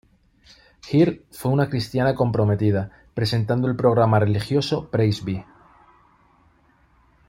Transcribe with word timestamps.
Hird 0.89 1.21
fue 1.29 1.51
una 1.51 1.69
cristiana 1.69 2.15
comprometida, 2.15 2.89
presentando 3.13 3.67
el 3.67 3.75
programa 3.75 4.17
religioso 4.17 4.89
"Praise 4.89 5.21
Be! 5.23 5.45